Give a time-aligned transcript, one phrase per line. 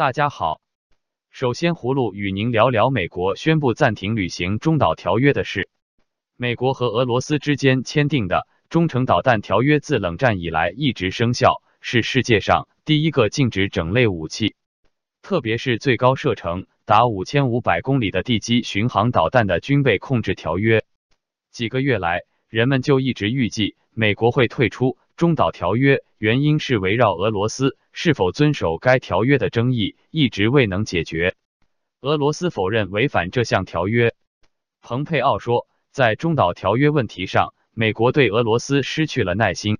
[0.00, 0.62] 大家好，
[1.28, 5.68] 首先葫芦与您聊聊美国宣布暂停履行中导条约的事。
[6.36, 14.54] 美国和俄罗斯之间签订的中程导弹条约自冷战以来一直生效，是世界上第一个禁止整类武器，
[15.20, 20.82] 特别是最高射程达五千五百公里的地基巡航导弹的军备控制条约。
[21.50, 31.34] 几个月来，人们就一直预计美国会退出中导条约，原因是围绕俄罗斯是否遵守该条约的争议一直未能解决。
[32.02, 34.14] 俄罗斯否认违反这项条约。
[34.82, 35.66] 蓬佩奥说。
[35.92, 39.78] 在中导条约问题上，美国对俄罗斯失去了耐心。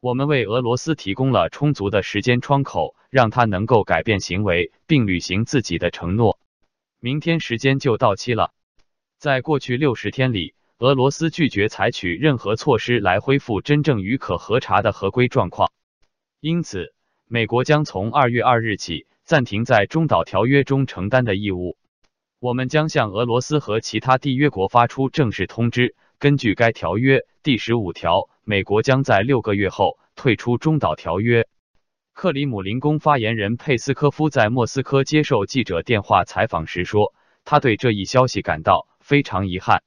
[0.00, 6.40] 我们为俄罗斯提供了充足的时间窗口，让他能够改变行为并履行自己的承诺。
[6.98, 8.52] 明天时间就到期了。
[9.18, 15.72] 在过去六十天里，俄罗斯拒绝采取任何措施来恢复真正与可核查的合规状况。
[16.40, 16.92] 因此，
[17.26, 21.78] 美国将从二月二日起暂停在中导条约中承担的义务。
[22.40, 25.96] 我们将向俄罗斯和其他缔约国发出正式通知。
[26.18, 31.48] 根据该条约第十五条，美国将在六个月后退出中导条约。
[32.12, 37.14] 克里姆林宫发言人佩斯科夫在莫斯科接受记者电话采访时说，
[37.46, 39.82] 他对这一消息感到非常遗憾。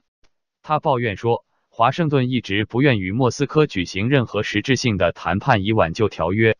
[0.70, 6.58] 他抱怨说，华盛顿一直不愿与莫斯科举行任何实质性的谈判以挽救条约。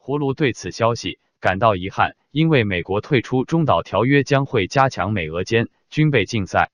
[0.00, 2.16] 葫芦对此消息感到遗憾。
[2.30, 6.70] 因为美国退出中导条约将会加强美俄间军备竞赛。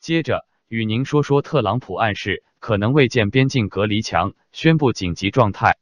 [0.00, 5.76] 接着与您说说特朗普暗示可能未建边境隔离墙，宣布紧急状态。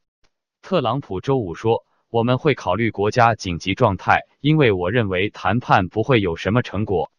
[0.61, 7.09] 特朗普周五说：“我们会考虑国家紧急状态，因为我认为谈判不会有什么成果。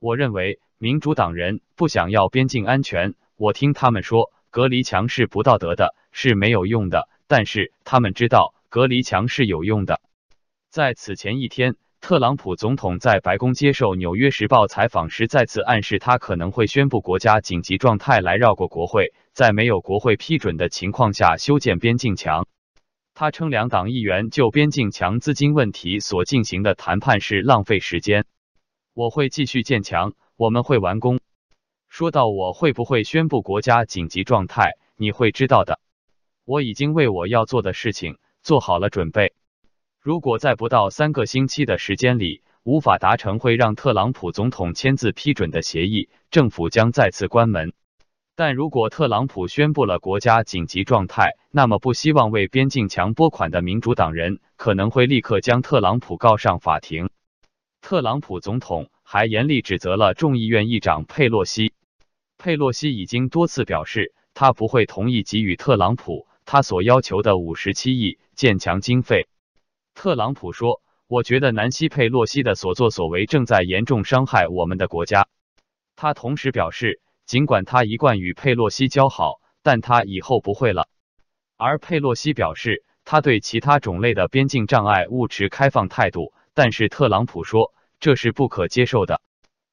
[0.00, 3.14] 我认为民主党人不想要边境安全。
[3.36, 10.00] 我听他们说隔离墙是不道德的，是没有用的，但是他们知道隔离墙是有用的。”
[10.70, 22.46] 在此前一天，特朗普总统在白宫接受《纽约时报》采访时，再次暗示他可能会宣布国家紧急状态来绕过国会，在没有国会批准的情况下修建边境墙。
[23.12, 28.24] 他称，两党议员就边境墙资金问题所进行的谈判是浪费时间。
[28.92, 31.20] 我会继续建墙，我们会完工。
[31.88, 35.80] 说到我会不会宣布国家紧急状态，你会知道的。
[36.44, 39.32] 我已经为我要做的事情做好了准备。
[40.00, 47.72] 如果在不到三个星期的时间里无法达成会让特朗普总统签字批准的协议，政府将再次关门。
[48.34, 57.10] 但如果特朗普宣布了国家紧急状态，那么不希望为边境墙拨款的民主党人可能会立刻将特朗普告上法庭。
[57.90, 61.72] 特朗普总统还严厉指责了众议院议长佩洛西。
[62.38, 69.26] 佩洛西已经多次表示，他不会同意给予特朗普他所要求的五十七亿建墙经费。
[69.92, 75.26] 特朗普说：“我觉得南希·佩洛西的所作所为正在严重伤害我们的国家。”
[75.96, 80.86] 他同时表示，尽管他一贯与佩洛西交好，但他以后不会了。
[81.56, 89.20] 而佩洛西表示，他对其他种类的边境障碍物持开放态度，但是特朗普说这是不可接受的。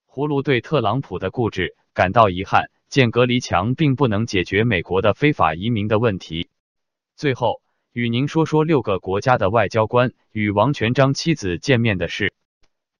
[0.07, 6.49] 葫芦对特朗普的固执感到遗憾，建隔离墙并不能解决美国的非法移民的问题。
[7.15, 7.61] 最后。
[7.93, 12.31] 与您说说六个国家的外交官与王全璋妻子见面的事。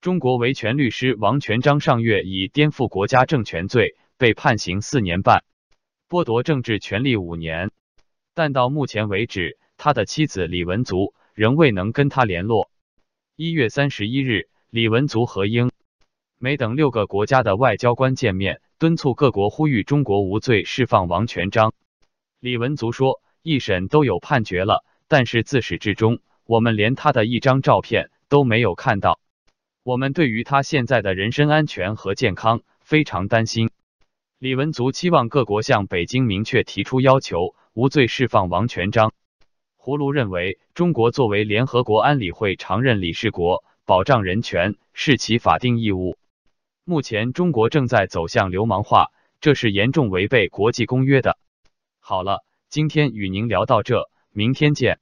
[0.02, 5.44] 中国维权律师王全璋上月以颠覆国家政权罪被判刑四年半，
[6.10, 7.70] 剥夺政治权利五年。
[8.34, 12.72] 但到目前为止，他的妻子李文足仍未能跟他联络。
[13.36, 15.72] 一月三十一日，李文足和英
[16.38, 21.74] 美等六个国家的外交官见面，敦促各国呼吁中国无罪释放王全璋。
[22.40, 23.20] 李文足说。
[23.42, 29.20] 一审都有判决了，但是自始至终，我们连他的一张照片都没有看到。
[29.82, 33.72] 我们对于他现在的人身安全和健康非常担心。
[34.38, 39.12] 李文足期望各国向北京明确提出要求，无罪释放王全璋。
[39.76, 46.18] 胡卢认为，中国作为联合国安理会常任理事国，保障人权是其法定义务。
[46.84, 49.08] 目前，中国正在走向流氓化，
[49.42, 51.40] 这是严重违背国际公约的。
[52.00, 52.44] 好了。
[52.70, 55.00] 今天与您聊到这，明天见。